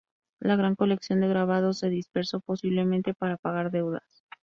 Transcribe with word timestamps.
La 0.41 0.55
gran 0.55 0.73
colección 0.73 1.21
de 1.21 1.27
grabados 1.27 1.77
se 1.77 1.89
dispersó, 1.91 2.39
posiblemente 2.39 3.13
para 3.13 3.37
pagar 3.37 3.69
deudas. 3.69 4.23